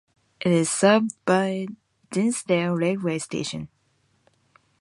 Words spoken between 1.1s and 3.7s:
by Dinsdale railway station.